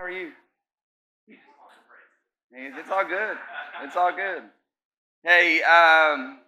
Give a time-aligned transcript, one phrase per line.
[0.00, 0.30] How are you?
[2.52, 3.36] It's all good.
[3.82, 4.44] It's all good.
[5.22, 6.38] Hey, um,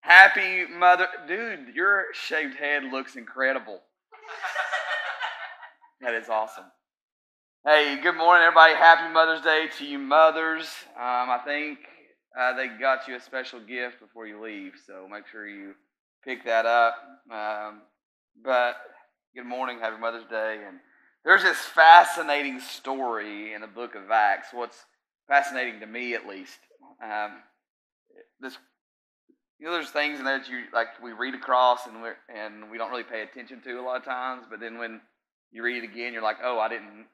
[0.00, 1.72] happy mother, dude.
[1.72, 3.80] Your shaved head looks incredible.
[6.00, 6.64] That is awesome.
[7.64, 8.74] Hey, good morning, everybody.
[8.74, 10.66] Happy Mother's Day to you, mothers.
[10.96, 11.78] Um, I think
[12.36, 15.74] uh, they got you a special gift before you leave, so make sure you
[16.24, 16.96] pick that up.
[17.30, 17.82] Um,
[18.44, 18.78] but
[19.36, 20.80] good morning, happy Mother's Day, and
[21.24, 24.48] there's this fascinating story in the book of Acts.
[24.52, 24.84] What's
[25.26, 26.58] fascinating to me, at least,
[27.02, 27.32] um,
[28.40, 28.58] this
[29.58, 32.70] you know, there's things in there that you like we read across and we and
[32.70, 34.44] we don't really pay attention to a lot of times.
[34.50, 35.00] But then when
[35.52, 37.06] you read it again, you're like, oh, I didn't,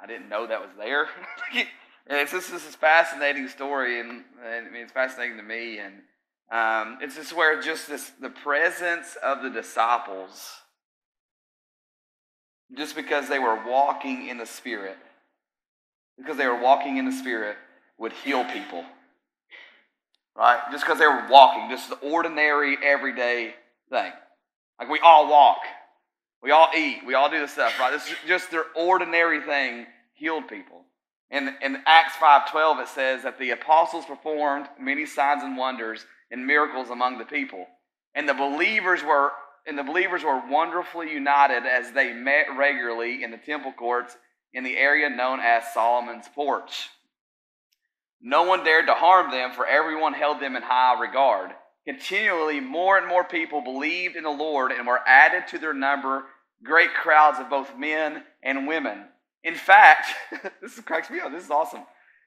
[0.00, 1.02] I didn't know that was there.
[1.54, 5.78] and it's just this is fascinating story, and, and I mean, it's fascinating to me.
[5.78, 5.94] And
[6.50, 10.61] um, it's just where just this the presence of the disciples
[12.76, 14.96] just because they were walking in the Spirit,
[16.16, 17.56] because they were walking in the Spirit,
[17.98, 18.84] would heal people.
[20.36, 20.60] Right?
[20.70, 23.54] Just because they were walking, just the ordinary, everyday
[23.90, 24.12] thing.
[24.78, 25.58] Like we all walk,
[26.42, 27.92] we all eat, we all do this stuff, right?
[27.92, 30.82] This is just their ordinary thing healed people.
[31.30, 36.46] In, in Acts 5.12, it says that the apostles performed many signs and wonders and
[36.46, 37.66] miracles among the people.
[38.14, 39.32] And the believers were
[39.66, 44.16] and the believers were wonderfully united as they met regularly in the temple courts
[44.52, 46.88] in the area known as Solomon's Porch.
[48.20, 51.50] No one dared to harm them, for everyone held them in high regard.
[51.86, 56.24] Continually, more and more people believed in the Lord and were added to their number
[56.62, 59.04] great crowds of both men and women.
[59.42, 60.06] In fact,
[60.62, 61.32] this cracks me up.
[61.32, 61.82] This is awesome.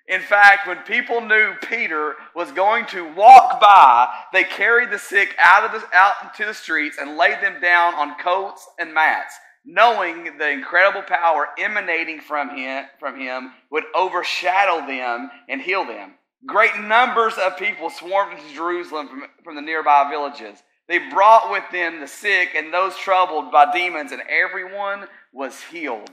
[0.07, 5.35] In fact, when people knew Peter was going to walk by, they carried the sick
[5.39, 9.33] out, of the, out into the streets and laid them down on coats and mats,
[9.65, 16.13] knowing the incredible power emanating from him, from him would overshadow them and heal them.
[16.45, 20.61] Great numbers of people swarmed into Jerusalem from, from the nearby villages.
[20.87, 26.11] They brought with them the sick and those troubled by demons, and everyone was healed.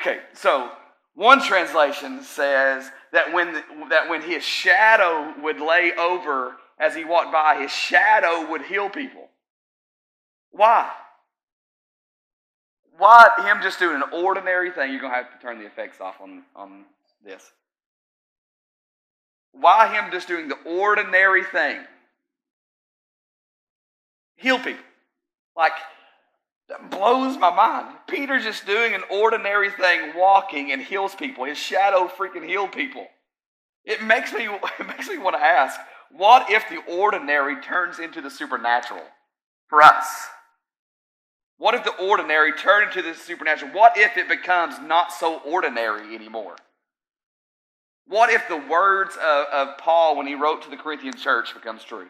[0.00, 0.70] Okay, so
[1.18, 7.04] one translation says that when, the, that when his shadow would lay over as he
[7.04, 9.26] walked by, his shadow would heal people.
[10.52, 10.88] Why?
[12.98, 14.92] Why him just doing an ordinary thing?
[14.92, 16.84] You're going to have to turn the effects off on, on
[17.24, 17.50] this.
[19.50, 21.80] Why him just doing the ordinary thing?
[24.36, 24.84] Heal people.
[25.56, 25.72] Like,
[26.68, 27.96] that blows my mind.
[28.06, 31.44] Peter's just doing an ordinary thing, walking, and heals people.
[31.44, 33.06] His shadow freaking healed people.
[33.84, 34.46] It makes me,
[34.78, 35.80] it makes me want to ask,
[36.10, 39.02] what if the ordinary turns into the supernatural
[39.68, 40.28] for us?
[41.58, 43.72] What if the ordinary turns into the supernatural?
[43.72, 46.56] What if it becomes not so ordinary anymore?
[48.06, 51.82] What if the words of, of Paul when he wrote to the Corinthian church becomes
[51.82, 52.08] true?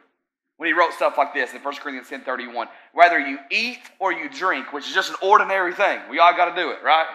[0.58, 2.69] When he wrote stuff like this in 1 Corinthians 10 31.
[2.92, 6.54] Whether you eat or you drink, which is just an ordinary thing, we all got
[6.54, 7.06] to do it, right?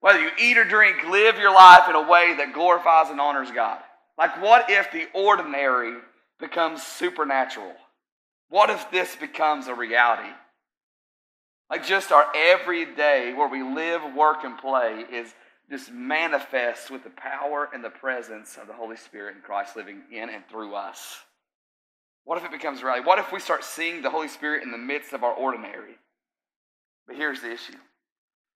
[0.00, 3.50] Whether you eat or drink, live your life in a way that glorifies and honors
[3.50, 3.80] God.
[4.18, 5.94] Like, what if the ordinary
[6.38, 7.72] becomes supernatural?
[8.50, 10.28] What if this becomes a reality?
[11.70, 15.34] Like, just our everyday, where we live, work, and play, is
[15.70, 20.02] just manifests with the power and the presence of the Holy Spirit and Christ living
[20.12, 21.25] in and through us.
[22.26, 23.06] What if it becomes reality?
[23.06, 25.94] What if we start seeing the Holy Spirit in the midst of our ordinary?
[27.06, 27.76] But here's the issue.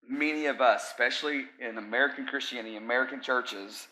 [0.07, 3.87] Many of us, especially in American Christianity, American churches,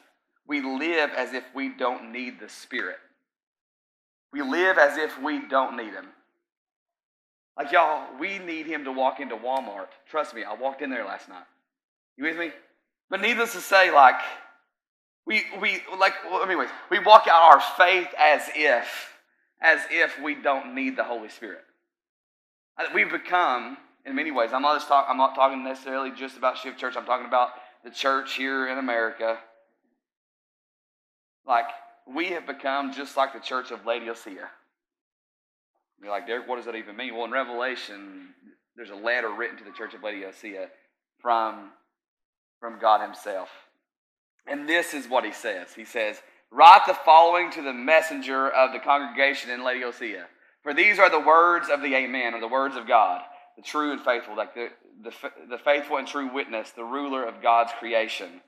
[0.48, 2.96] we live as if we don't need the Spirit.
[4.32, 6.06] We live as if we don't need Him.
[7.56, 9.90] Like, y'all, we need Him to walk into Walmart.
[10.10, 11.46] Trust me, I walked in there last night.
[12.16, 12.50] You with me?
[13.10, 14.20] But needless to say, like,
[15.24, 19.17] we, we like, well, anyways, we walk out our faith as if
[19.60, 21.64] as if we don't need the Holy Spirit.
[22.78, 23.76] Uh, We've become,
[24.06, 26.96] in many ways, I'm not, just talk, I'm not talking necessarily just about Shift Church,
[26.96, 27.50] I'm talking about
[27.84, 29.38] the church here in America.
[31.46, 31.66] Like,
[32.06, 34.48] we have become just like the church of Laodicea.
[36.00, 37.14] You're like, Derek, what does that even mean?
[37.14, 38.34] Well, in Revelation,
[38.76, 40.68] there's a letter written to the church of Laodicea
[41.20, 41.70] from,
[42.60, 43.48] from God Himself.
[44.46, 48.72] And this is what He says He says, Write the following to the messenger of
[48.72, 50.26] the congregation in Laodicea.
[50.62, 53.22] For these are the words of the Amen, or the words of God,
[53.56, 54.68] the true and faithful, like the,
[55.02, 55.12] the,
[55.50, 58.40] the faithful and true witness, the ruler of God's creation.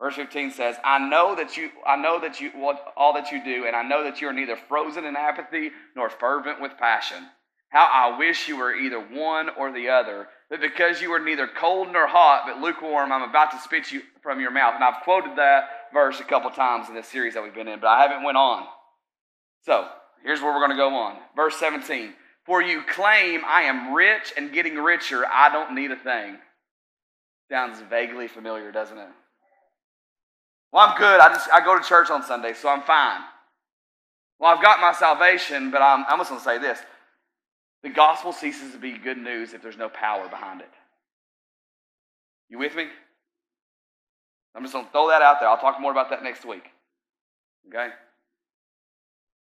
[0.00, 3.44] Verse 15 says, I know that you I know that you what all that you
[3.44, 7.24] do, and I know that you are neither frozen in apathy nor fervent with passion.
[7.68, 10.28] How I wish you were either one or the other.
[10.48, 14.02] But because you are neither cold nor hot, but lukewarm, I'm about to spit you
[14.22, 14.74] from your mouth.
[14.74, 15.64] And I've quoted that
[15.94, 18.36] verse a couple times in this series that we've been in, but I haven't went
[18.36, 18.66] on.
[19.64, 19.88] So
[20.22, 21.16] here's where we're going to go on.
[21.34, 22.12] Verse 17.
[22.44, 25.24] For you claim I am rich and getting richer.
[25.26, 26.36] I don't need a thing.
[27.48, 29.08] Sounds vaguely familiar, doesn't it?
[30.72, 31.20] Well, I'm good.
[31.20, 33.20] I just I go to church on Sunday, so I'm fine.
[34.38, 36.80] Well, I've got my salvation, but I'm, I'm just going to say this.
[37.82, 40.70] The gospel ceases to be good news if there's no power behind it.
[42.48, 42.86] You with me?
[44.54, 45.48] I'm just going to throw that out there.
[45.48, 46.64] I'll talk more about that next week.
[47.68, 47.88] Okay?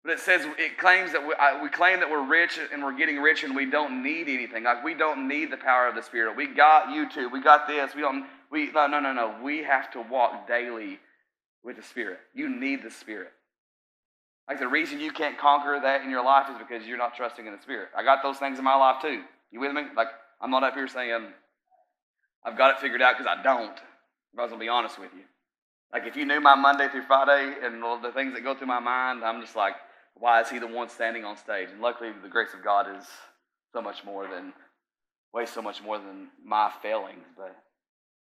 [0.04, 3.18] But it says, it claims that we, we claim that we're rich and we're getting
[3.18, 4.64] rich and we don't need anything.
[4.64, 6.36] Like we don't need the power of the Spirit.
[6.36, 7.30] We got YouTube.
[7.30, 7.94] We got this.
[7.94, 9.36] We don't, we, no, no, no, no.
[9.42, 10.98] We have to walk daily
[11.62, 12.18] with the Spirit.
[12.34, 13.32] You need the Spirit.
[14.48, 17.46] Like the reason you can't conquer that in your life is because you're not trusting
[17.46, 17.90] in the Spirit.
[17.96, 19.22] I got those things in my life too.
[19.52, 19.82] You with me?
[19.96, 20.08] Like
[20.40, 21.28] I'm not up here saying
[22.44, 23.78] I've got it figured out because I don't.
[24.32, 25.24] If I was gonna be honest with you.
[25.92, 28.68] Like if you knew my Monday through Friday and all the things that go through
[28.68, 29.74] my mind, I'm just like,
[30.14, 31.68] why is he the one standing on stage?
[31.70, 33.04] And luckily the grace of God is
[33.72, 34.52] so much more than
[35.32, 37.24] way so much more than my failings.
[37.36, 37.56] But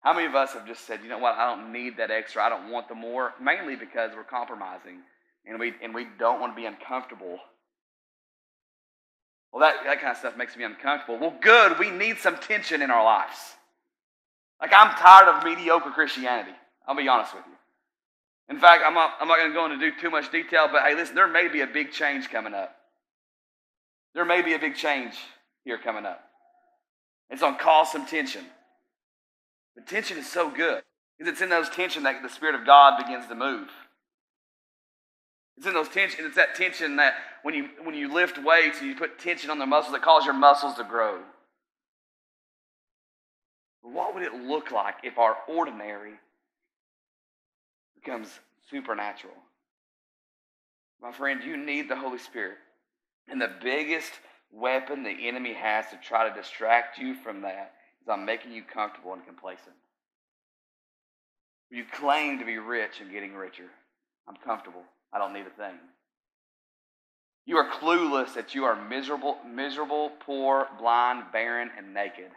[0.02, 2.44] how many of us have just said, you know what, I don't need that extra,
[2.44, 5.00] I don't want the more, mainly because we're compromising
[5.46, 7.40] and we, and we don't want to be uncomfortable.
[9.52, 11.18] Well, that, that kind of stuff makes me uncomfortable.
[11.20, 11.80] Well, good.
[11.80, 13.56] We need some tension in our lives.
[14.62, 16.52] Like, I'm tired of mediocre Christianity.
[16.88, 17.54] I'll be honest with you.
[18.50, 20.96] In fact, I'm not, I'm not going to go into too much detail, but hey,
[20.96, 22.76] listen, there may be a big change coming up.
[24.16, 25.14] There may be a big change
[25.64, 26.24] here coming up.
[27.30, 28.44] It's going to cause some tension.
[29.76, 30.82] The tension is so good
[31.18, 33.70] because it's in those tension that the Spirit of God begins to move.
[35.58, 36.26] It's in those tension.
[36.26, 39.60] It's that tension that when you when you lift weights and you put tension on
[39.60, 41.20] the muscles, it causes your muscles to grow.
[43.82, 46.14] What would it look like if our ordinary
[47.96, 48.28] becomes
[48.70, 49.34] supernatural?
[51.02, 52.58] My friend, you need the Holy Spirit.
[53.28, 54.12] And the biggest
[54.52, 58.64] weapon the enemy has to try to distract you from that is on making you
[58.64, 59.76] comfortable and complacent.
[61.70, 63.68] You claim to be rich and getting richer.
[64.28, 64.84] I'm comfortable.
[65.14, 65.78] I don't need a thing.
[67.46, 72.32] You are clueless that you are miserable, miserable, poor, blind, barren, and naked.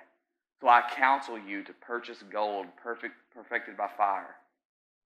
[0.63, 4.37] So I counsel you to purchase gold perfect, perfected by fire,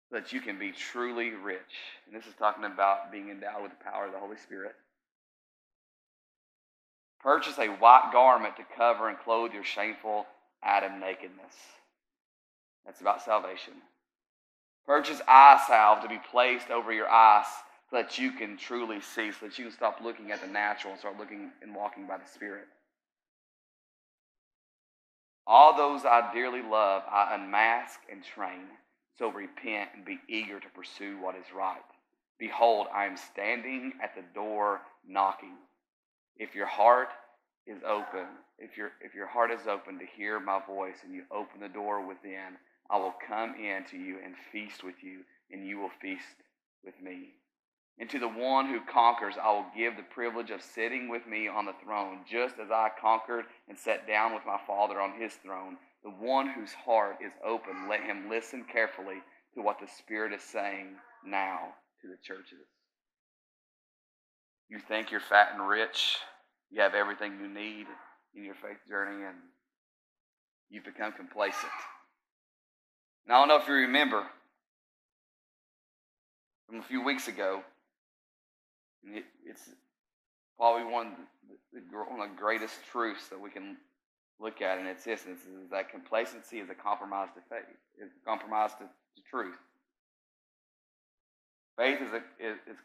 [0.09, 1.59] so that you can be truly rich.
[2.07, 4.73] And this is talking about being endowed with the power of the Holy Spirit.
[7.19, 10.25] Purchase a white garment to cover and clothe your shameful
[10.63, 11.55] Adam nakedness.
[12.85, 13.73] That's about salvation.
[14.85, 17.47] Purchase eye salve to be placed over your eyes
[17.89, 20.93] so that you can truly see, so that you can stop looking at the natural
[20.93, 22.67] and start looking and walking by the Spirit.
[25.45, 28.67] All those I dearly love, I unmask and train.
[29.17, 31.81] So repent and be eager to pursue what is right.
[32.39, 35.55] Behold, I am standing at the door knocking.
[36.37, 37.09] If your heart
[37.67, 38.25] is open,
[38.57, 41.69] if your, if your heart is open to hear my voice and you open the
[41.69, 42.57] door within,
[42.89, 45.19] I will come in to you and feast with you,
[45.51, 46.43] and you will feast
[46.83, 47.33] with me.
[47.99, 51.47] And to the one who conquers, I will give the privilege of sitting with me
[51.47, 55.33] on the throne, just as I conquered and sat down with my Father on his
[55.35, 55.77] throne.
[56.03, 59.21] The one whose heart is open, let him listen carefully
[59.53, 60.95] to what the Spirit is saying
[61.25, 61.59] now
[62.01, 62.65] to the churches.
[64.69, 66.17] You think you're fat and rich,
[66.71, 67.85] you have everything you need
[68.35, 69.37] in your faith journey, and
[70.69, 71.71] you've become complacent.
[73.25, 74.23] And I don't know if you remember
[76.67, 77.61] from a few weeks ago,
[79.45, 79.69] it's
[80.57, 81.13] probably one of,
[81.73, 83.77] the, one of the greatest truths that we can
[84.39, 85.39] look at, in it's this: is
[85.71, 87.65] that complacency is a compromise to faith,
[88.01, 89.55] is a compromise to, to truth.
[91.77, 92.77] Faith is a is, is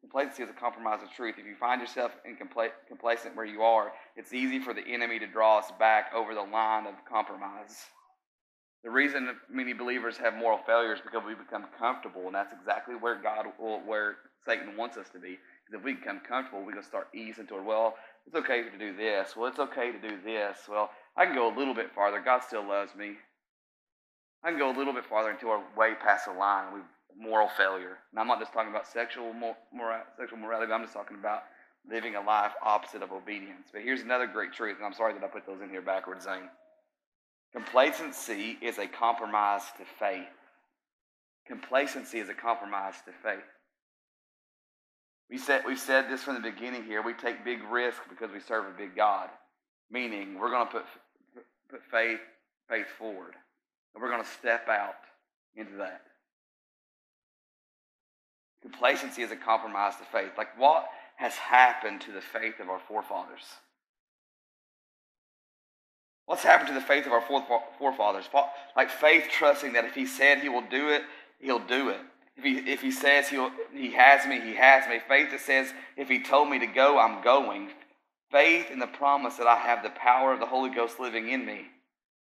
[0.00, 1.36] complacency is a compromise of truth.
[1.38, 5.18] If you find yourself in compla- complacent where you are, it's easy for the enemy
[5.18, 7.86] to draw us back over the line of compromise.
[8.84, 12.94] The reason many believers have moral failure is because we become comfortable, and that's exactly
[12.96, 15.38] where God, where Satan wants us to be.
[15.64, 17.94] Because if we become comfortable, going to start easing toward, well,
[18.26, 19.34] it's okay to do this.
[19.36, 20.58] Well, it's okay to do this.
[20.68, 22.20] Well, I can go a little bit farther.
[22.20, 23.12] God still loves me.
[24.42, 26.74] I can go a little bit farther until we're way past the line.
[26.74, 26.82] We've
[27.18, 27.98] moral failure.
[28.10, 30.72] And I'm not just talking about sexual mora- sexual morality.
[30.72, 31.42] I'm just talking about
[31.88, 33.68] living a life opposite of obedience.
[33.72, 36.24] But here's another great truth, and I'm sorry that I put those in here backwards,
[36.24, 36.48] Zane.
[37.54, 40.24] Complacency is a compromise to faith.
[41.46, 43.44] Complacency is a compromise to faith.
[45.28, 47.02] We said, we've said this from the beginning here.
[47.02, 49.28] We take big risks because we serve a big God.
[49.90, 50.84] Meaning, we're going to put,
[51.70, 52.20] put faith,
[52.68, 53.34] faith forward.
[53.94, 54.94] And we're going to step out
[55.56, 56.02] into that.
[58.62, 60.32] Complacency is a compromise to faith.
[60.38, 63.44] Like, what has happened to the faith of our forefathers?
[66.26, 67.22] What's happened to the faith of our
[67.78, 68.28] forefathers?
[68.76, 71.02] Like faith trusting that if he said he will do it,
[71.40, 72.00] he'll do it.
[72.36, 75.00] If he, if he says he'll, he has me, he has me.
[75.06, 77.70] Faith that says if he told me to go, I'm going.
[78.30, 81.44] Faith in the promise that I have the power of the Holy Ghost living in
[81.44, 81.66] me.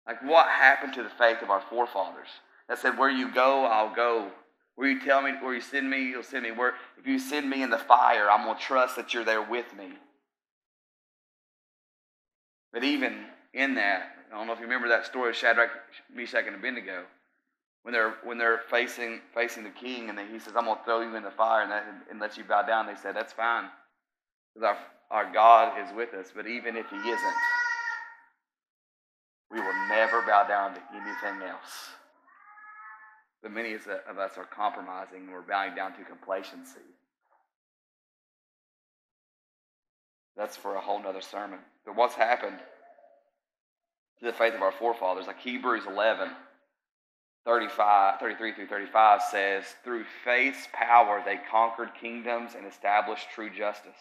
[0.07, 2.29] Like what happened to the faith of our forefathers?
[2.67, 4.31] That said, where you go, I'll go.
[4.75, 6.51] Where you tell me, where you send me, you'll send me.
[6.51, 9.75] Where if you send me in the fire, I'm gonna trust that you're there with
[9.77, 9.89] me.
[12.71, 15.69] But even in that, I don't know if you remember that story of Shadrach,
[16.13, 17.03] Meshach, and Abednego
[17.83, 21.01] when they're when they're facing facing the king, and he says, "I'm going to throw
[21.01, 23.65] you in the fire and, that, and let you bow down." They said, "That's fine,
[24.53, 24.77] because our
[25.11, 26.31] our God is with us.
[26.33, 27.35] But even if He isn't,
[29.51, 31.89] we will never bow down to anything else."
[33.43, 35.23] But many of us are compromising.
[35.23, 36.79] And we're bowing down to complacency.
[40.37, 41.59] That's for a whole nother sermon.
[41.85, 42.59] But what's happened
[44.23, 45.27] to the faith of our forefathers?
[45.27, 46.29] Like Hebrews 11
[47.45, 53.91] 35, 33 through 35 says, Through faith's power they conquered kingdoms and established true justice.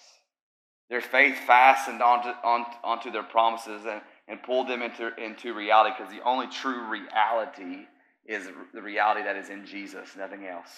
[0.88, 5.94] Their faith fastened onto, on, onto their promises and, and pulled them into, into reality
[5.96, 7.86] because the only true reality
[8.26, 10.70] is the reality that is in Jesus, nothing else.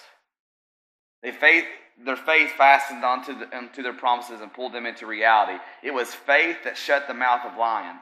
[1.22, 1.64] They faith,
[2.02, 5.58] their faith fastened onto, the, onto their promises and pulled them into reality.
[5.82, 8.00] It was faith that shut the mouth of lions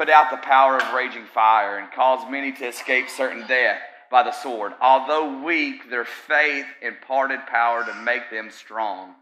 [0.00, 4.22] put out the power of raging fire and caused many to escape certain death by
[4.22, 4.72] the sword.
[4.80, 9.12] Although weak, their faith imparted power to make them strong.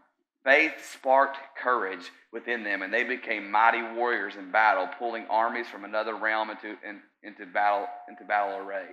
[0.45, 5.83] Faith sparked courage within them, and they became mighty warriors in battle, pulling armies from
[5.83, 8.87] another realm into, in, into, battle, into battle array.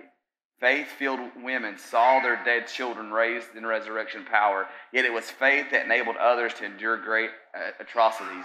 [0.59, 5.67] Faith filled women saw their dead children raised in resurrection power, yet it was faith
[5.71, 8.43] that enabled others to endure great uh, atrocities.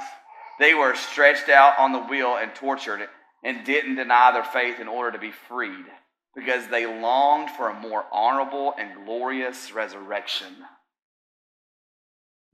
[0.61, 3.09] They were stretched out on the wheel and tortured
[3.43, 5.87] and didn't deny their faith in order to be freed
[6.35, 10.55] because they longed for a more honorable and glorious resurrection.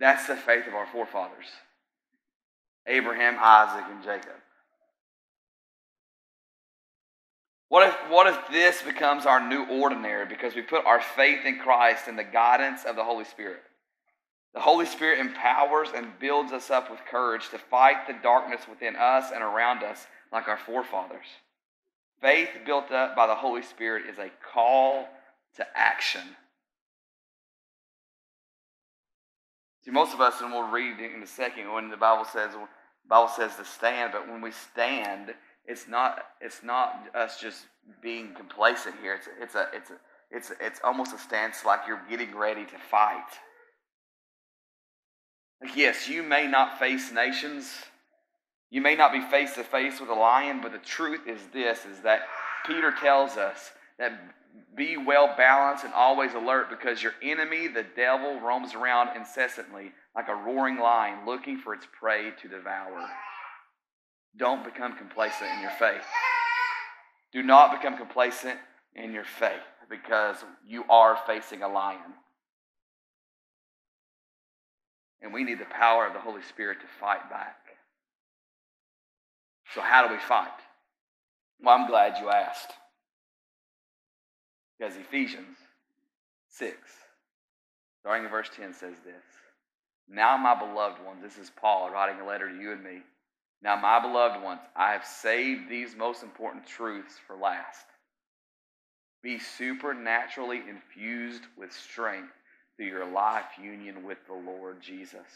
[0.00, 1.46] That's the faith of our forefathers
[2.86, 4.36] Abraham, Isaac, and Jacob.
[7.68, 11.58] What if, what if this becomes our new ordinary because we put our faith in
[11.58, 13.60] Christ and the guidance of the Holy Spirit?
[14.54, 18.96] The Holy Spirit empowers and builds us up with courage to fight the darkness within
[18.96, 21.26] us and around us like our forefathers.
[22.20, 25.08] Faith built up by the Holy Spirit is a call
[25.56, 26.22] to action.
[29.84, 32.66] See, most of us, and we'll read in a second when the Bible says the
[33.08, 37.66] Bible says to stand, but when we stand, it's not it's not us just
[38.02, 39.14] being complacent here.
[39.14, 39.96] It's it's a it's a
[40.30, 43.30] it's it's almost a stance like you're getting ready to fight.
[45.62, 47.72] Like yes, you may not face nations
[48.70, 51.86] you may not be face to face with a lion, but the truth is this
[51.86, 52.22] is that
[52.66, 54.12] Peter tells us that
[54.76, 60.28] be well balanced and always alert because your enemy, the devil, roams around incessantly like
[60.28, 63.08] a roaring lion looking for its prey to devour.
[64.36, 66.04] Don't become complacent in your faith.
[67.32, 68.58] Do not become complacent
[68.94, 69.52] in your faith
[69.90, 72.14] because you are facing a lion.
[75.20, 77.57] And we need the power of the Holy Spirit to fight back.
[79.74, 80.48] So, how do we fight?
[81.60, 82.72] Well, I'm glad you asked.
[84.78, 85.58] Because Ephesians
[86.50, 86.76] 6,
[88.00, 89.24] starting in verse 10, says this
[90.08, 93.02] Now, my beloved ones, this is Paul writing a letter to you and me.
[93.60, 97.86] Now, my beloved ones, I have saved these most important truths for last.
[99.20, 102.32] Be supernaturally infused with strength
[102.76, 105.26] through your life union with the Lord Jesus.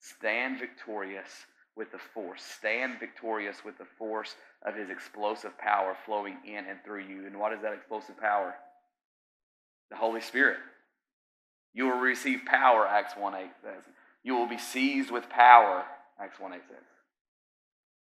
[0.00, 2.42] Stand victorious with the force.
[2.42, 7.26] Stand victorious with the force of his explosive power flowing in and through you.
[7.26, 8.54] And what is that explosive power?
[9.90, 10.58] The Holy Spirit.
[11.74, 13.82] You will receive power, Acts 1 8 says.
[14.24, 15.84] You will be seized with power,
[16.18, 16.84] Acts 1 8 says.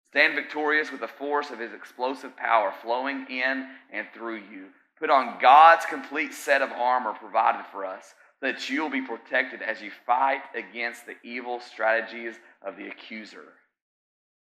[0.10, 4.70] Stand victorious with the force of his explosive power flowing in and through you.
[5.00, 9.82] Put on God's complete set of armor provided for us that you'll be protected as
[9.82, 13.54] you fight against the evil strategies of the accuser.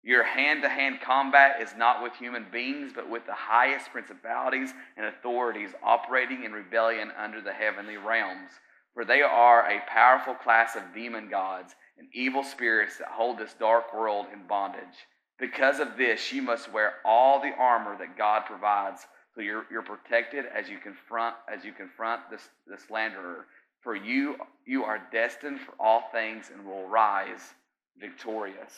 [0.03, 4.73] Your hand to hand combat is not with human beings, but with the highest principalities
[4.97, 8.51] and authorities operating in rebellion under the heavenly realms.
[8.93, 13.55] for they are a powerful class of demon gods and evil spirits that hold this
[13.59, 15.07] dark world in bondage.
[15.39, 19.81] Because of this, you must wear all the armor that God provides, so you're, you're
[19.81, 23.47] protected as you confront as you confront this, the slanderer.
[23.83, 27.53] For you you are destined for all things and will rise
[27.99, 28.73] victorious.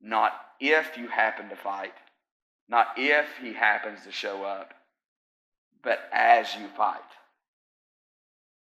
[0.00, 1.94] Not if you happen to fight,
[2.68, 4.74] not if he happens to show up,
[5.84, 6.98] but as you fight.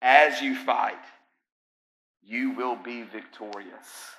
[0.01, 0.95] As you fight,
[2.21, 4.11] you will be victorious.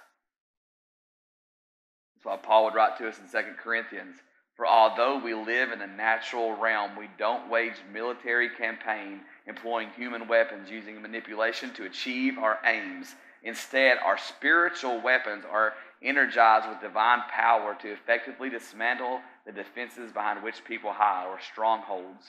[2.14, 4.16] That's why Paul would write to us in 2 Corinthians.
[4.56, 10.28] For although we live in the natural realm, we don't wage military campaign employing human
[10.28, 13.14] weapons using manipulation to achieve our aims.
[13.42, 20.42] Instead, our spiritual weapons are energized with divine power to effectively dismantle the defenses behind
[20.42, 22.24] which people hide or strongholds.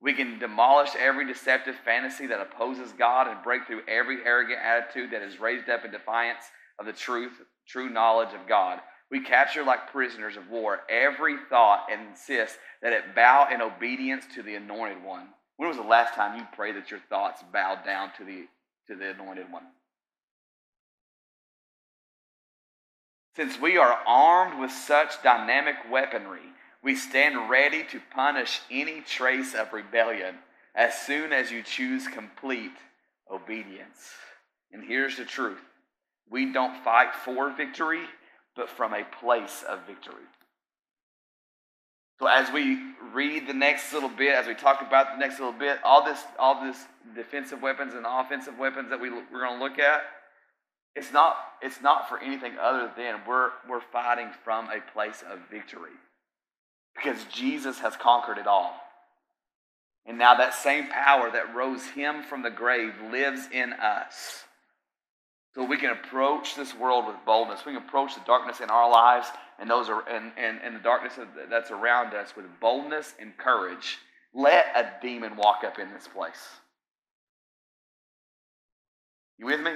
[0.00, 5.12] We can demolish every deceptive fantasy that opposes God and break through every arrogant attitude
[5.12, 6.42] that is raised up in defiance
[6.78, 7.32] of the truth,
[7.68, 8.80] true knowledge of God.
[9.10, 14.24] We capture like prisoners of war every thought and insist that it bow in obedience
[14.34, 15.28] to the anointed one.
[15.56, 18.46] When was the last time you prayed that your thoughts bowed down to the,
[18.88, 19.64] to the anointed one?
[23.36, 26.40] Since we are armed with such dynamic weaponry,
[26.82, 30.36] we stand ready to punish any trace of rebellion
[30.74, 32.76] as soon as you choose complete
[33.30, 34.10] obedience.
[34.72, 35.60] And here's the truth
[36.28, 38.02] we don't fight for victory,
[38.56, 40.24] but from a place of victory.
[42.22, 42.78] So as we
[43.12, 46.20] read the next little bit, as we talk about the next little bit, all this,
[46.38, 46.76] all this
[47.16, 50.02] defensive weapons and offensive weapons that we, we're going to look at,
[50.94, 55.40] it's not, it's not for anything other than we're, we're fighting from a place of
[55.50, 55.90] victory.
[56.94, 58.72] Because Jesus has conquered it all.
[60.06, 64.44] And now that same power that rose him from the grave lives in us.
[65.56, 67.66] So we can approach this world with boldness.
[67.66, 69.26] We can approach the darkness in our lives
[69.62, 71.12] and those are, and, and, and the darkness
[71.48, 73.98] that's around us with boldness and courage.
[74.34, 76.48] Let a demon walk up in this place.
[79.38, 79.70] You with me?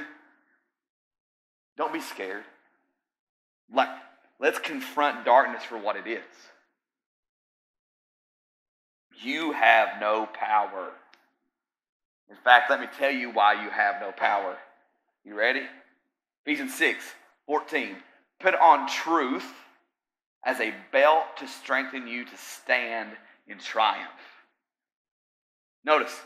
[1.79, 2.43] Don't be scared.
[3.73, 3.91] Like,
[4.41, 6.25] let's confront darkness for what it is.
[9.23, 10.91] You have no power.
[12.29, 14.57] In fact, let me tell you why you have no power.
[15.25, 15.63] You ready?
[16.45, 17.05] Ephesians 6
[17.47, 17.97] 14.
[18.41, 19.45] Put on truth
[20.47, 23.11] as a belt to strengthen you to stand
[23.49, 24.09] in triumph.
[25.85, 26.19] Notice,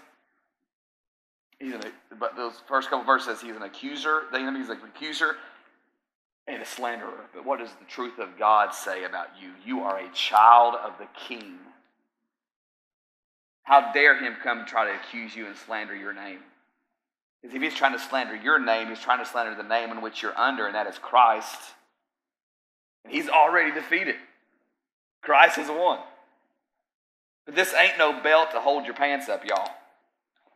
[1.59, 1.81] he's an,
[2.19, 4.25] but those first couple verses, he's an accuser.
[4.31, 5.37] The enemy is an accuser
[6.47, 7.27] and a slanderer.
[7.35, 9.51] But what does the truth of God say about you?
[9.65, 11.59] You are a child of the King.
[13.63, 16.41] How dare him come try to accuse you and slander your name?
[17.41, 20.03] Because if he's trying to slander your name, he's trying to slander the name in
[20.03, 21.59] which you're under, and that is Christ.
[23.09, 24.17] He's already defeated.
[25.23, 25.99] Christ has won.
[27.47, 29.71] But this ain't no belt to hold your pants up, y'all.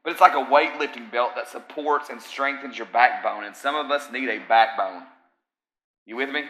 [0.03, 3.45] But it's like a weightlifting belt that supports and strengthens your backbone.
[3.45, 5.03] And some of us need a backbone.
[6.07, 6.45] You with me?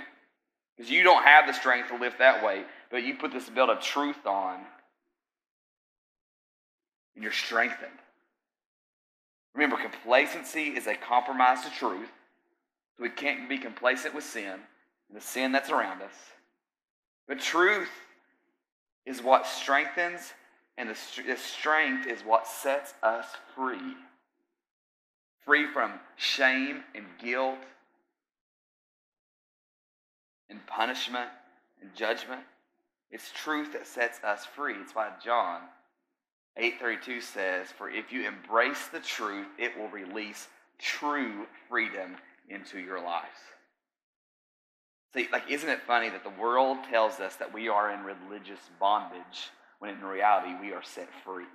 [0.77, 3.71] Because you don't have the strength to lift that weight, but you put this belt
[3.71, 4.59] of truth on,
[7.15, 7.93] and you're strengthened.
[9.55, 12.09] Remember, complacency is a compromise to truth.
[12.97, 14.59] So we can't be complacent with sin
[15.15, 16.15] the sin that's around us.
[17.29, 17.89] But truth
[19.07, 20.33] is what strengthens,
[20.77, 20.97] and the,
[21.27, 23.95] the strength is what sets us free.
[25.45, 27.59] Free from shame and guilt
[30.51, 31.29] and punishment
[31.81, 32.43] and judgment.
[33.11, 34.75] It's truth that sets us free.
[34.81, 35.61] It's why John
[36.57, 40.49] 832 says, For if you embrace the truth, it will release
[40.79, 42.17] true freedom
[42.49, 43.39] into your lives.
[45.15, 48.59] See, like, isn't it funny that the world tells us that we are in religious
[48.81, 51.47] bondage when in reality we are set free?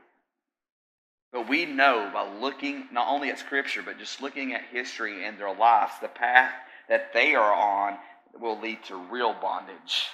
[1.34, 5.38] But we know by looking not only at Scripture, but just looking at history and
[5.38, 6.54] their lives, the path
[6.88, 7.98] that they are on
[8.40, 10.08] will lead to real bondage.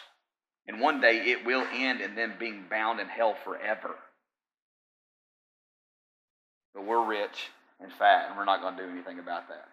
[0.67, 3.95] And one day it will end in them being bound in hell forever.
[6.73, 9.67] But we're rich and fat, and we're not going to do anything about that.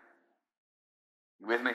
[1.41, 1.73] You with me?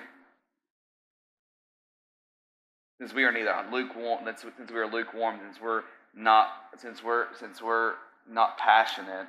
[2.99, 5.83] Since we are neither lukewarm, since we are lukewarm, since we're
[6.15, 7.93] not, since we're since we're
[8.29, 9.27] not passionate,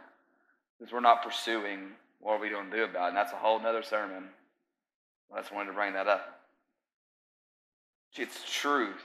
[0.78, 3.08] since we're not pursuing, what are we going to do about it?
[3.08, 4.24] And that's a whole other sermon.
[5.34, 6.40] I just wanted to bring that up.
[8.16, 9.04] It's truth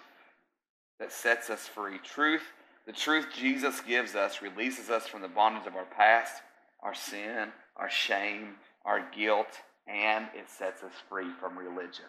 [0.99, 1.97] that sets us free.
[1.97, 2.43] Truth,
[2.85, 6.41] the truth Jesus gives us releases us from the bondage of our past
[6.83, 7.47] our sin,
[7.77, 9.47] our shame, our guilt,
[9.87, 12.05] and it sets us free from religion.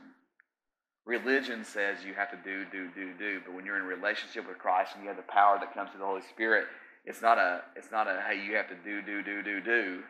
[1.07, 4.59] Religion says you have to do, do, do, do, but when you're in relationship with
[4.59, 6.67] Christ and you have the power that comes through the Holy Spirit,
[7.05, 10.03] it's not a, it's not a, hey, you have to do, do, do, do, do.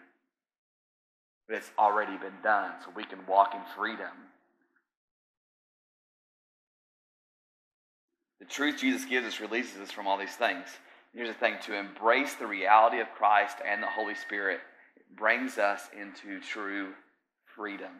[1.48, 4.12] But it's already been done, so we can walk in freedom.
[8.38, 10.66] The truth Jesus gives us releases us from all these things.
[11.12, 14.60] Here's the thing to embrace the reality of Christ and the Holy Spirit
[15.16, 16.92] brings us into true
[17.56, 17.92] freedom.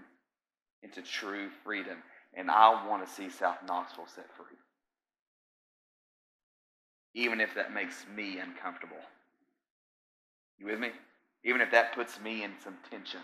[0.83, 1.99] Into true freedom.
[2.37, 4.57] And I want to see South Knoxville set free.
[7.15, 8.97] Even if that makes me uncomfortable.
[10.59, 10.91] You with me?
[11.45, 13.21] Even if that puts me in some tension.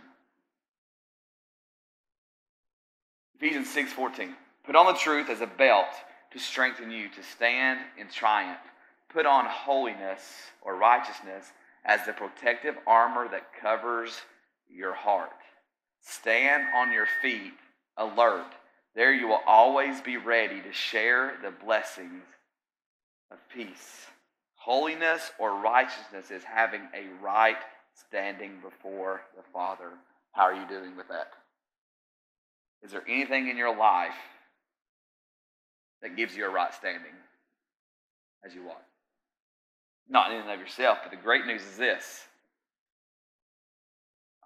[3.37, 4.37] Ephesians 6:14.
[4.65, 5.89] Put on the truth as a belt
[6.31, 8.61] to strengthen you to stand in triumph.
[9.09, 11.53] Put on holiness or righteousness
[11.85, 14.21] as the protective armor that covers
[14.69, 15.31] your heart.
[16.03, 17.55] Stand on your feet,
[17.97, 18.55] alert.
[18.95, 22.25] There you will always be ready to share the blessings
[23.31, 24.07] of peace.
[24.57, 27.57] Holiness or righteousness is having a right
[27.95, 29.91] standing before the Father.
[30.33, 31.29] How are you doing with that?
[32.83, 34.15] Is there anything in your life
[36.03, 37.13] that gives you a right standing
[38.45, 38.83] as you walk?
[40.09, 42.27] Not in and of yourself, but the great news is this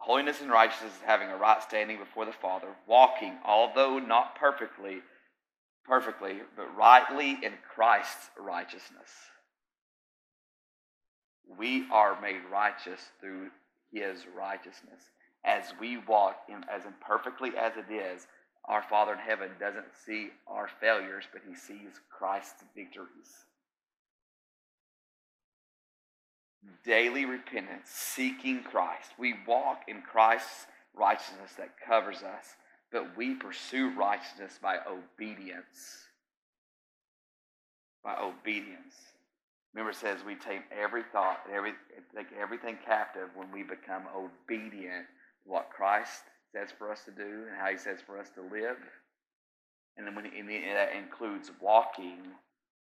[0.05, 4.99] holiness and righteousness is having a right standing before the Father, walking, although not perfectly,
[5.87, 9.09] perfectly, but rightly in Christ's righteousness.
[11.59, 13.49] We are made righteous through
[13.91, 15.01] his righteousness.
[15.43, 18.27] As we walk in, as imperfectly as it is,
[18.67, 23.47] our Father in heaven doesn't see our failures, but he sees Christ's victories.
[26.85, 29.11] Daily repentance, seeking Christ.
[29.19, 32.47] We walk in Christ's righteousness that covers us,
[32.93, 36.07] but we pursue righteousness by obedience.
[38.03, 38.95] By obedience.
[39.75, 41.73] Remember, it says we take every thought, every,
[42.15, 45.07] take everything captive when we become obedient
[45.43, 46.23] to what Christ
[46.53, 48.77] says for us to do and how He says for us to live.
[49.97, 52.19] And then when, and that includes walking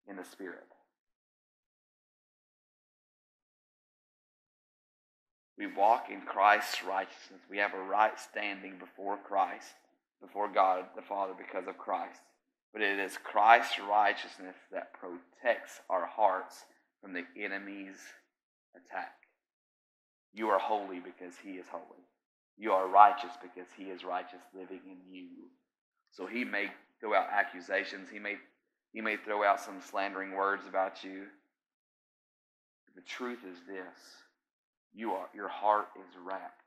[0.09, 0.67] in the Spirit.
[5.61, 7.43] We walk in Christ's righteousness.
[7.51, 9.75] We have a right standing before Christ,
[10.23, 12.23] before God the Father because of Christ.
[12.73, 16.65] But it is Christ's righteousness that protects our hearts
[17.03, 17.99] from the enemy's
[18.75, 19.13] attack.
[20.33, 22.07] You are holy because he is holy.
[22.57, 25.29] You are righteous because he is righteous living in you.
[26.11, 26.69] So he may
[27.01, 28.09] throw out accusations.
[28.11, 28.37] He may,
[28.95, 31.27] he may throw out some slandering words about you.
[32.87, 33.99] But the truth is this
[34.95, 36.63] you are your heart is wrapped.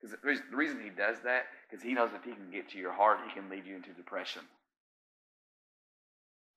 [0.00, 2.92] Because the reason he does that, because he knows if he can get to your
[2.92, 4.42] heart, he can lead you into depression.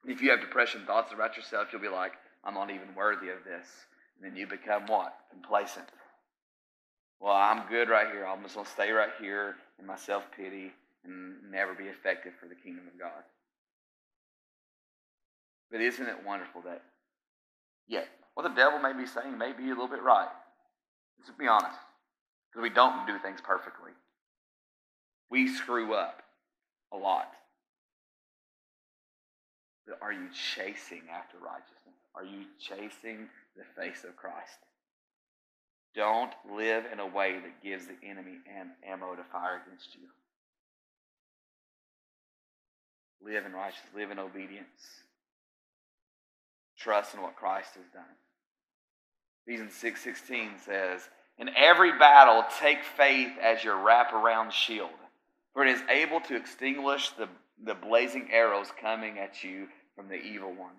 [0.05, 2.13] If you have depression thoughts about yourself, you'll be like,
[2.43, 3.67] I'm not even worthy of this.
[4.15, 5.15] And then you become what?
[5.31, 5.87] Complacent.
[7.19, 8.25] Well, I'm good right here.
[8.25, 10.71] I'm just going to stay right here in my self pity
[11.03, 13.23] and never be effective for the kingdom of God.
[15.71, 16.81] But isn't it wonderful that,
[17.87, 20.29] yeah, what the devil may be saying may be a little bit right.
[21.19, 21.77] Let's be honest.
[22.49, 23.91] Because we don't do things perfectly.
[25.29, 26.21] We screw up
[26.93, 27.31] a lot.
[29.87, 31.95] But are you chasing after righteousness?
[32.15, 34.57] Are you chasing the face of Christ?
[35.95, 38.37] Don't live in a way that gives the enemy
[38.87, 40.07] ammo to fire against you.
[43.25, 45.03] Live in righteousness, live in obedience.
[46.77, 48.03] Trust in what Christ has done.
[49.47, 51.01] Ephesians 6.16 says,
[51.37, 54.89] In every battle, take faith as your wraparound shield,
[55.53, 57.27] for it is able to extinguish the,
[57.63, 60.73] the blazing arrows coming at you from the evil one.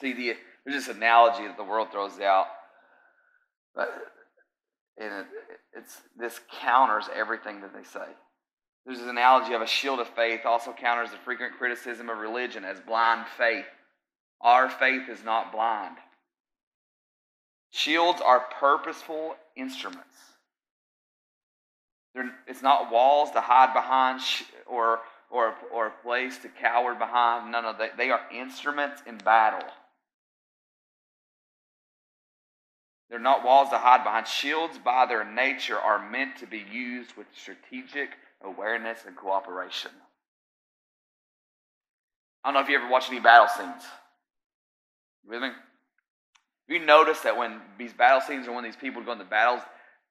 [0.00, 2.46] See, the, there's this analogy that the world throws out,
[3.74, 3.88] but
[4.96, 5.26] and it,
[5.76, 8.06] it's, this counters everything that they say.
[8.86, 12.64] There's this analogy of a shield of faith also counters the frequent criticism of religion
[12.64, 13.64] as blind faith.
[14.40, 15.96] Our faith is not blind.
[17.74, 20.06] Shields are purposeful instruments.
[22.14, 24.20] They're, it's not walls to hide behind
[24.64, 27.50] or, or, or a place to cower behind.
[27.50, 29.68] No, no, they, they are instruments in battle.
[33.10, 34.28] They're not walls to hide behind.
[34.28, 38.10] Shields, by their nature, are meant to be used with strategic
[38.44, 39.90] awareness and cooperation.
[42.44, 43.82] I don't know if you ever watch any battle scenes.
[45.24, 45.48] You with me?
[46.68, 49.62] You notice that when these battle scenes or when these people go into battles,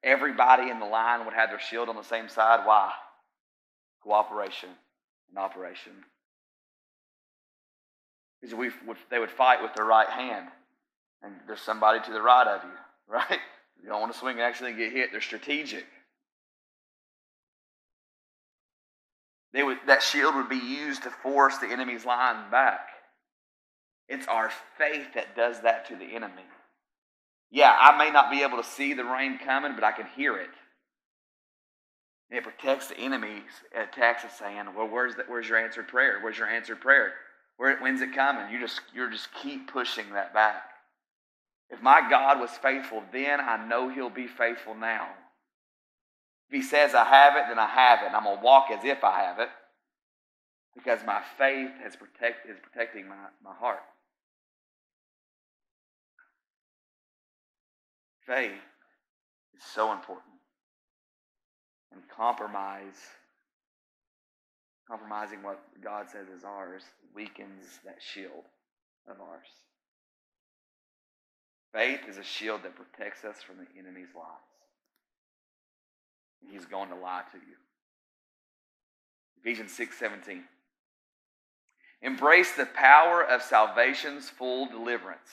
[0.03, 2.65] everybody in the line would have their shield on the same side.
[2.65, 2.91] Why?
[4.03, 4.69] Cooperation
[5.29, 5.93] and operation.
[8.39, 10.47] Because we would, they would fight with their right hand,
[11.23, 13.39] and there's somebody to the right of you, right?
[13.81, 15.11] You don't want to swing and actually get hit.
[15.11, 15.85] They're strategic.
[19.53, 22.87] They would, that shield would be used to force the enemy's line back.
[24.07, 26.43] It's our faith that does that to the enemy.
[27.51, 30.37] Yeah, I may not be able to see the rain coming, but I can hear
[30.37, 30.49] it.
[32.29, 33.43] And it protects the enemy's
[33.75, 36.19] attacks of saying, Well, where's that where's your answered prayer?
[36.21, 37.13] Where's your answered prayer?
[37.57, 38.51] Where when's it coming?
[38.51, 40.63] You just you just keep pushing that back.
[41.69, 45.07] If my God was faithful then, I know he'll be faithful now.
[46.49, 48.07] If he says I have it, then I have it.
[48.07, 49.49] And I'm gonna walk as if I have it.
[50.75, 53.83] Because my faith has protect, is protecting my, my heart.
[58.25, 58.51] Faith
[59.55, 60.33] is so important.
[61.91, 62.97] And compromise,
[64.89, 66.83] compromising what God says is ours,
[67.13, 68.45] weakens that shield
[69.07, 69.47] of ours.
[71.73, 74.25] Faith is a shield that protects us from the enemy's lies.
[76.51, 77.55] He's going to lie to you.
[79.39, 80.43] Ephesians 6 17.
[82.03, 85.31] Embrace the power of salvation's full deliverance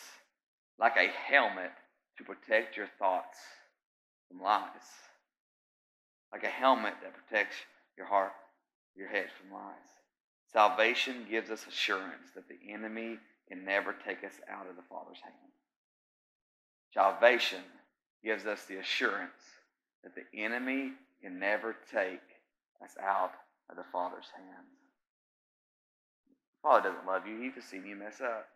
[0.78, 1.72] like a helmet
[2.16, 3.38] to protect your thoughts
[4.28, 4.70] from lies.
[6.32, 7.56] Like a helmet that protects
[7.98, 8.30] your heart,
[8.94, 9.74] your head from lies.
[10.52, 15.20] Salvation gives us assurance that the enemy can never take us out of the Father's
[15.22, 15.34] hand.
[16.94, 17.62] Salvation
[18.24, 19.42] gives us the assurance
[20.04, 22.20] that the enemy can never take
[22.82, 23.32] us out
[23.68, 24.79] of the Father's hands.
[26.62, 27.40] Father doesn't love you.
[27.40, 28.46] He's just seen you mess up.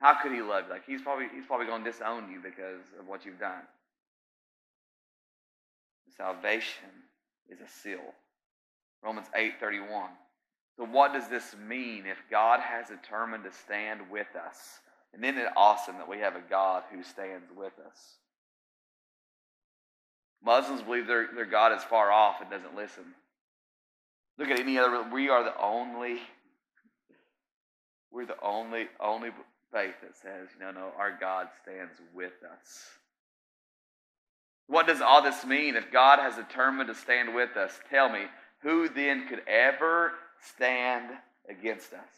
[0.00, 0.72] How could he love you?
[0.72, 3.62] Like he's probably he's probably going to disown you because of what you've done.
[6.16, 6.90] Salvation
[7.48, 8.14] is a seal.
[9.02, 10.08] Romans 8:31.
[10.76, 14.80] So what does this mean if God has determined to stand with us?
[15.12, 18.16] And isn't it awesome that we have a God who stands with us?
[20.44, 23.04] Muslims believe their, their God is far off and doesn't listen.
[24.36, 26.18] Look at any other, we are the only,
[28.14, 29.30] we're the only, only
[29.72, 32.88] faith that says, no, no, our God stands with us.
[34.66, 35.74] What does all this mean?
[35.74, 38.22] If God has determined to stand with us, tell me,
[38.62, 40.12] who then could ever
[40.54, 41.10] stand
[41.50, 42.08] against us?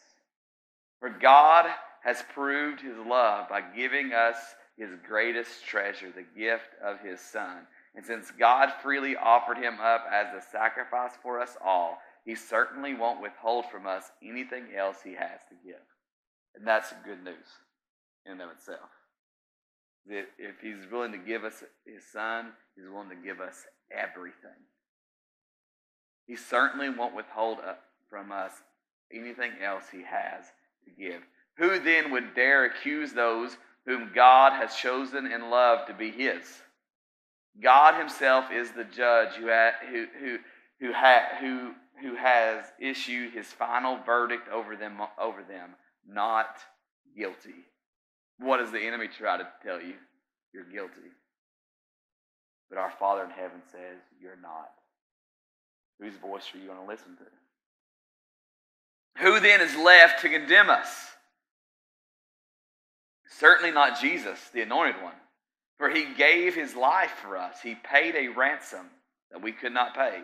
[1.00, 1.66] For God
[2.04, 4.36] has proved his love by giving us
[4.78, 7.66] his greatest treasure, the gift of his Son.
[7.96, 12.92] And since God freely offered him up as a sacrifice for us all, he certainly
[12.92, 15.80] won't withhold from us anything else he has to give.
[16.56, 17.46] And that's good news
[18.26, 18.90] in and of itself.
[20.08, 24.58] That if he's willing to give us his son, he's willing to give us everything.
[26.26, 27.58] He certainly won't withhold
[28.10, 28.52] from us
[29.12, 30.46] anything else he has
[30.84, 31.22] to give.
[31.58, 36.42] Who then would dare accuse those whom God has chosen and loved to be his?
[37.62, 39.46] God himself is the judge who,
[40.18, 40.38] who,
[40.80, 40.92] who,
[41.40, 45.70] who, who, has issued his final verdict over them, over them,
[46.08, 46.56] not
[47.16, 47.54] guilty.
[48.38, 49.94] What does the enemy try to tell you?
[50.52, 51.10] You're guilty.
[52.68, 54.70] But our Father in heaven says, You're not.
[56.00, 57.24] Whose voice are you going to listen to?
[59.22, 60.88] Who then is left to condemn us?
[63.28, 65.14] Certainly not Jesus, the anointed one.
[65.78, 67.60] For he gave his life for us.
[67.62, 68.86] He paid a ransom
[69.30, 70.20] that we could not pay.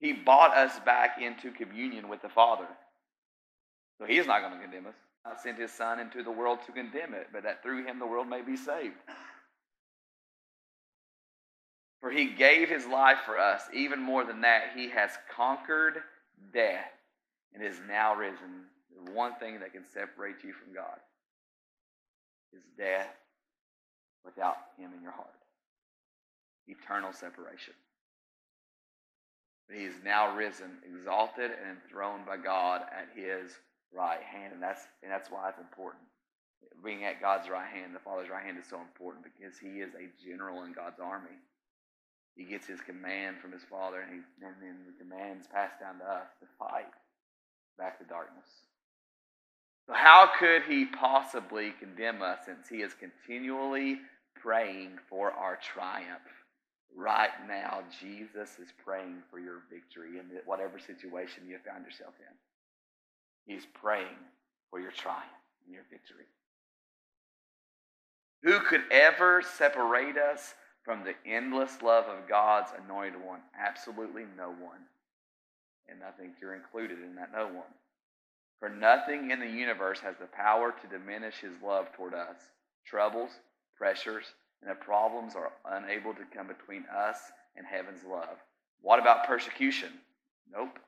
[0.00, 2.66] He bought us back into communion with the Father.
[3.98, 4.94] So he is not going to condemn us.
[5.24, 8.06] I sent his Son into the world to condemn it, but that through him the
[8.06, 8.96] world may be saved.
[12.00, 13.62] For he gave his life for us.
[13.72, 16.02] Even more than that, he has conquered
[16.52, 16.90] death
[17.54, 18.66] and is now risen.
[19.06, 20.98] The one thing that can separate you from God
[22.52, 23.08] is death
[24.22, 25.28] without him in your heart.
[26.68, 27.74] Eternal separation.
[29.68, 33.52] But he is now risen, exalted, and enthroned by God at his
[33.92, 34.52] right hand.
[34.52, 36.04] And that's, and that's why it's important.
[36.84, 39.94] Being at God's right hand, the Father's right hand, is so important because he is
[39.94, 41.38] a general in God's army.
[42.36, 45.98] He gets his command from his Father, and, he, and then the command's passed down
[45.98, 46.90] to us to fight
[47.78, 48.48] back the darkness.
[49.86, 53.98] So, how could he possibly condemn us since he is continually
[54.40, 56.43] praying for our triumph?
[56.96, 63.52] Right now, Jesus is praying for your victory in whatever situation you found yourself in.
[63.52, 64.22] He's praying
[64.70, 65.24] for your triumph
[65.64, 66.26] and your victory.
[68.42, 70.54] Who could ever separate us
[70.84, 73.40] from the endless love of God's anointed one?
[73.58, 74.84] Absolutely no one.
[75.88, 77.72] And I think you're included in that no one.
[78.60, 82.36] For nothing in the universe has the power to diminish his love toward us.
[82.86, 83.30] Troubles,
[83.76, 84.24] pressures,
[84.66, 87.18] and problems are unable to come between us
[87.56, 88.38] and heaven's love.
[88.80, 89.90] What about persecution?
[90.52, 90.78] Nope.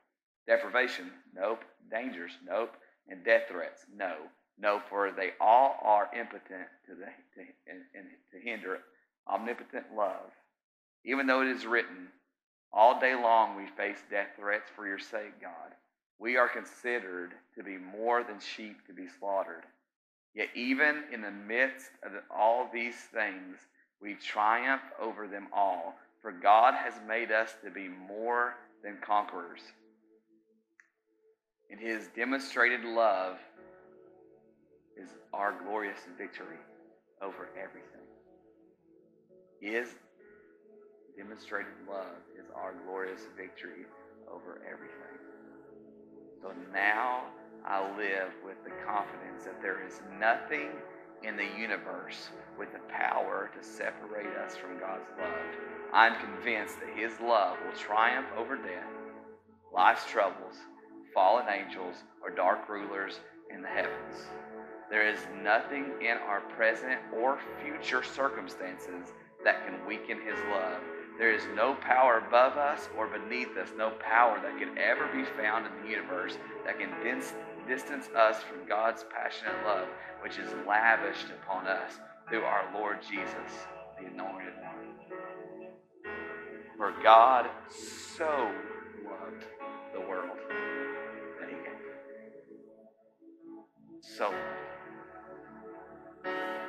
[0.47, 1.11] Deprivation?
[1.35, 1.63] Nope.
[1.89, 2.31] Dangers?
[2.45, 2.75] Nope.
[3.09, 3.85] And death threats?
[3.95, 4.15] No.
[4.59, 8.79] No, for they all are impotent to, the, to, and, and to hinder
[9.29, 10.31] omnipotent love.
[11.05, 12.07] Even though it is written,
[12.73, 15.73] all day long we face death threats for your sake, God.
[16.19, 19.63] We are considered to be more than sheep to be slaughtered.
[20.37, 23.57] Yet, even in the midst of all these things,
[23.99, 29.61] we triumph over them all, for God has made us to be more than conquerors.
[31.71, 33.37] And his demonstrated love
[34.95, 36.59] is our glorious victory
[37.19, 38.05] over everything.
[39.59, 39.95] His
[41.17, 43.85] demonstrated love is our glorious victory
[44.31, 45.17] over everything.
[46.43, 47.23] So now
[47.65, 50.69] I live with the confidence that there is nothing
[51.23, 55.33] in the universe with the power to separate us from God's love.
[55.93, 58.91] I'm convinced that His love will triumph over death,
[59.73, 60.55] life's troubles,
[61.13, 63.19] fallen angels, or dark rulers
[63.53, 64.27] in the heavens.
[64.89, 70.79] There is nothing in our present or future circumstances that can weaken His love.
[71.17, 75.23] There is no power above us or beneath us, no power that could ever be
[75.41, 76.91] found in the universe that can
[77.67, 79.87] distance us from God's passionate love,
[80.21, 81.99] which is lavished upon us
[82.29, 83.67] through our Lord Jesus,
[83.99, 84.95] the Anointed One.
[86.77, 88.51] For God so
[89.03, 89.45] loved
[89.93, 90.37] the world
[91.39, 91.81] that He gave.
[94.01, 94.43] So loved.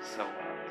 [0.00, 0.67] So loved.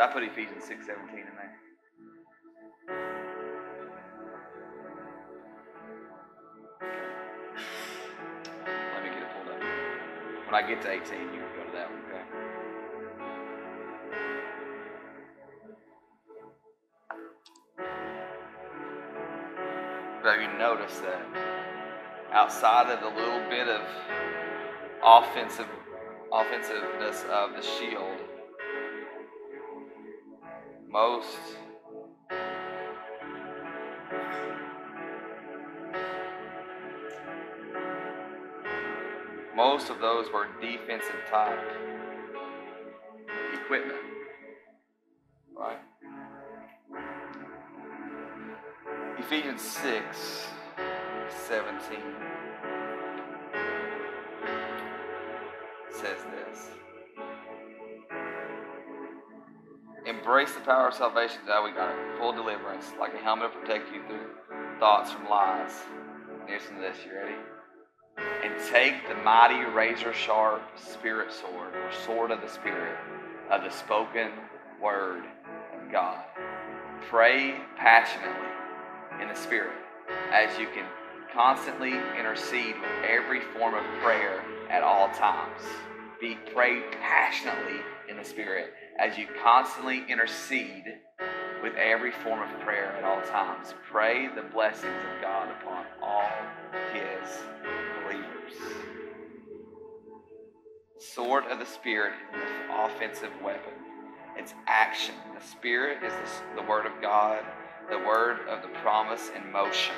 [0.00, 1.58] I put Ephesians 6 17 in there?
[8.94, 9.62] Let me get it pulled up.
[10.46, 12.22] When I get to 18, you can go to that one, okay?
[20.22, 21.26] But you notice that
[22.32, 23.82] outside of the little bit of
[25.02, 25.66] offensive
[26.32, 28.27] offensiveness of the shield,
[30.90, 31.38] most
[39.54, 41.58] most of those were defensive type
[43.52, 43.98] equipment.
[45.54, 45.78] Right?
[49.18, 50.46] Ephesians 6
[51.48, 51.98] 17
[60.28, 61.38] Embrace the power of salvation.
[61.46, 61.96] That we got.
[62.18, 64.28] Full deliverance, like a helmet to protect you through
[64.78, 65.72] thoughts from lies.
[66.46, 66.98] Listen to this.
[67.06, 67.34] You ready?
[68.44, 72.94] And take the mighty razor sharp spirit sword, or sword of the spirit,
[73.50, 74.32] of the spoken
[74.82, 75.24] word
[75.72, 76.22] of God.
[77.08, 78.50] Pray passionately
[79.22, 79.78] in the spirit
[80.30, 80.84] as you can
[81.32, 85.62] constantly intercede with every form of prayer at all times.
[86.20, 90.84] Be prayed passionately in the spirit as you constantly intercede
[91.62, 93.74] with every form of prayer at all times.
[93.90, 96.30] Pray the blessings of God upon all
[96.92, 97.38] his
[98.04, 98.54] believers.
[100.98, 103.72] Sword of the Spirit is an offensive weapon.
[104.36, 105.14] It's action.
[105.38, 107.44] The Spirit is the, the Word of God,
[107.90, 109.94] the Word of the promise in motion.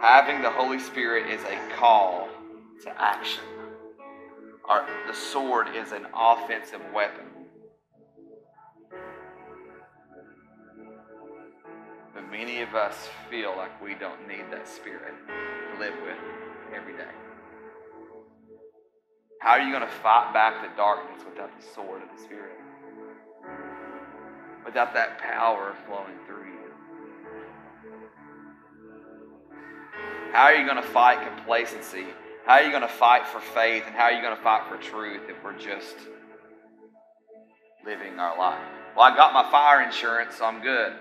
[0.00, 2.28] Having the Holy Spirit is a call
[2.82, 3.42] to action.
[4.68, 7.26] Our, the sword is an offensive weapon.
[12.14, 16.18] But many of us feel like we don't need that spirit to live with
[16.74, 17.12] every day.
[19.40, 22.56] How are you going to fight back the darkness without the sword of the Spirit?
[24.64, 26.72] Without that power flowing through you?
[30.32, 32.06] How are you going to fight complacency
[32.46, 34.68] how are you going to fight for faith and how are you going to fight
[34.68, 35.96] for truth if we're just
[37.84, 38.62] living our life?
[38.96, 40.92] Well, I got my fire insurance, so I'm good.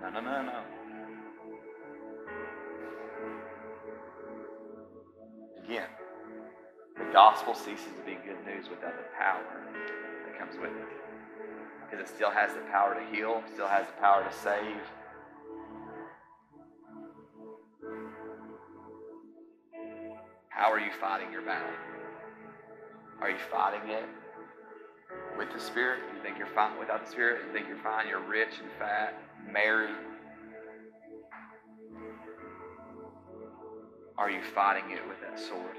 [0.00, 0.60] No, no, no, no.
[5.64, 5.88] Again,
[6.96, 9.44] the gospel ceases to be good news without the power
[10.26, 10.88] that comes with it.
[11.84, 14.80] Because it still has the power to heal, still has the power to save,
[20.54, 21.66] How are you fighting your battle?
[23.20, 24.04] Are you fighting it
[25.36, 25.98] with the Spirit?
[26.14, 27.40] You think you're fine without the Spirit?
[27.44, 28.06] You think you're fine?
[28.06, 29.96] You're rich and fat, married.
[34.16, 35.76] Are you fighting it with that sword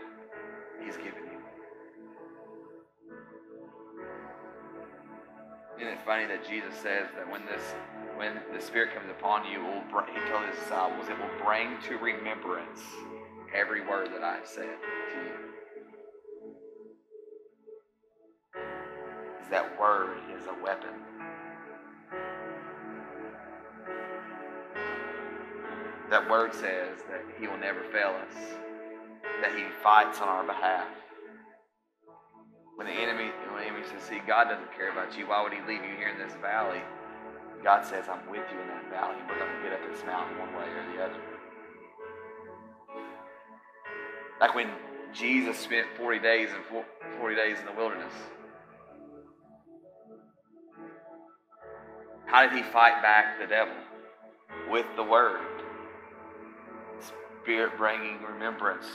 [0.84, 1.40] He's given you?
[5.78, 7.64] Isn't it funny that Jesus says that when this,
[8.18, 11.78] when the Spirit comes upon you, will bring, He told His disciples, it will bring
[11.88, 12.82] to remembrance
[13.56, 15.32] every word that I have said to you.
[19.50, 20.90] That word is a weapon.
[26.10, 28.36] That word says that He will never fail us,
[29.42, 30.88] that He fights on our behalf.
[32.76, 35.28] When the enemy, when the enemy says, "See, God doesn't care about you.
[35.28, 36.82] Why would He leave you here in this valley?"
[37.64, 39.16] God says, "I'm with you in that valley.
[39.28, 41.35] We're going to get up this mountain one way or the other."
[44.40, 44.70] Like when
[45.14, 46.84] Jesus spent 40 days and
[47.20, 48.14] 40 days in the wilderness.
[52.26, 53.74] How did he fight back the devil?
[54.70, 55.40] With the word.
[57.44, 58.88] Spirit bringing remembrance.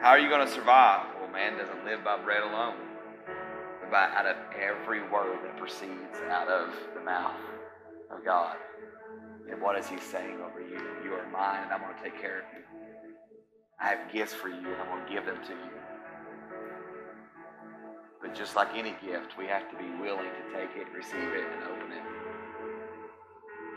[0.00, 1.06] How are you going to survive?
[1.20, 2.76] Well, man doesn't live by bread alone,
[3.80, 7.36] but by out of every word that proceeds out of the mouth
[8.10, 8.56] of God.
[9.48, 10.80] And what is He saying over you?
[11.04, 12.64] You are mine, and I'm going to take care of you.
[13.80, 15.70] I have gifts for you, and I'm going to give them to you.
[18.20, 21.46] But just like any gift, we have to be willing to take it, receive it,
[21.54, 22.02] and open it.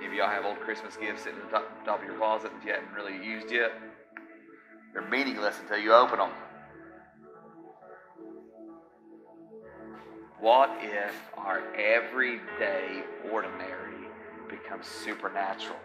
[0.06, 2.72] Of y'all have old Christmas gifts sitting the top, top of your closet that you
[2.72, 3.72] haven't really used yet?
[4.94, 6.30] They're meaningless until you open them.
[10.40, 13.02] What if our everyday,
[13.32, 13.93] ordinary
[14.50, 15.78] becomes supernatural?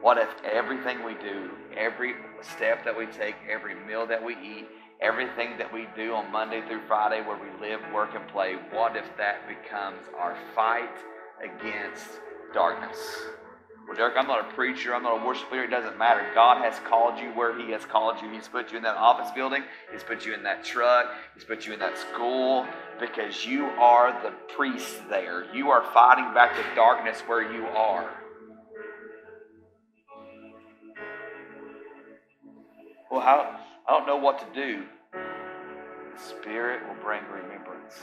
[0.00, 4.68] What if everything we do, every step that we take, every meal that we eat,
[5.00, 8.96] everything that we do on Monday through Friday where we live, work, and play, what
[8.96, 10.96] if that becomes our fight
[11.42, 12.20] against
[12.52, 12.98] darkness?
[13.86, 14.94] Well, Derek, I'm not a preacher.
[14.94, 15.64] I'm not a worship leader.
[15.64, 16.24] It doesn't matter.
[16.34, 18.30] God has called you where He has called you.
[18.30, 19.64] He's put you in that office building.
[19.92, 21.06] He's put you in that truck.
[21.34, 22.66] He's put you in that school
[23.00, 25.52] because you are the priest there.
[25.54, 28.08] You are fighting back the darkness where you are.
[33.10, 34.84] Well, how, I don't know what to do.
[35.12, 37.94] The Spirit will bring remembrance.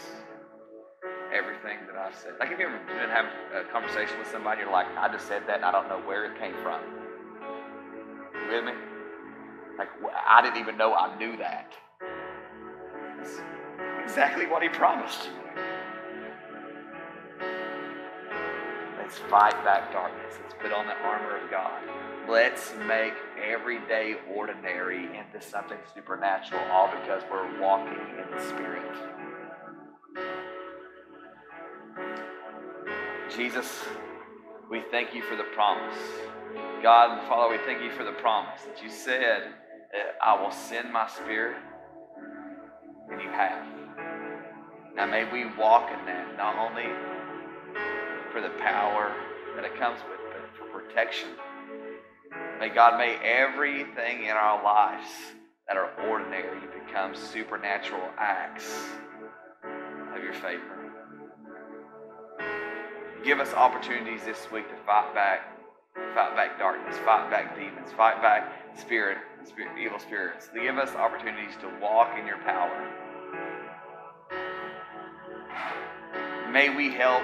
[1.31, 2.33] Everything that I've said.
[2.39, 5.43] Like, have you ever been having a conversation with somebody, you're like, I just said
[5.47, 6.81] that and I don't know where it came from?
[8.33, 8.73] You with me?
[9.77, 9.89] Like,
[10.27, 11.73] I didn't even know I knew that.
[13.21, 13.41] It's
[14.03, 15.29] exactly what He promised.
[18.97, 20.39] Let's fight back darkness.
[20.41, 21.81] Let's put on the armor of God.
[22.27, 23.13] Let's make
[23.43, 29.18] everyday ordinary into something supernatural, all because we're walking in the Spirit.
[33.35, 33.85] Jesus,
[34.71, 35.97] we thank you for the promise.
[36.81, 39.43] God, and Father, we thank you for the promise that you said,
[39.93, 41.57] eh, I will send my Spirit,
[43.11, 43.65] and you have.
[44.95, 46.89] Now may we walk in that, not only
[48.31, 49.13] for the power
[49.55, 51.29] that it comes with, but for protection.
[52.59, 55.09] May God, may everything in our lives
[55.67, 58.89] that are ordinary become supernatural acts
[60.15, 60.78] of your favor.
[63.23, 65.57] Give us opportunities this week to fight back,
[66.15, 70.49] fight back darkness, fight back demons, fight back spirit, spirit evil spirits.
[70.53, 72.89] Give us opportunities to walk in your power.
[76.51, 77.23] May we help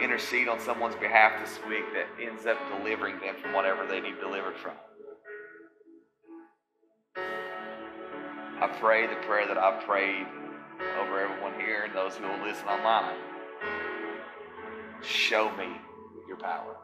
[0.00, 4.20] intercede on someone's behalf this week that ends up delivering them from whatever they need
[4.20, 4.74] delivered from.
[8.60, 10.26] I pray the prayer that I've prayed
[11.00, 13.33] over everyone here and those who will listen online.
[15.06, 15.66] Show me
[16.26, 16.76] your power.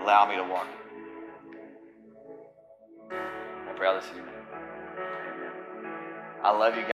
[0.00, 0.66] Allow me to walk.
[3.10, 4.34] I pray all this in your name.
[6.42, 6.92] I love you guys.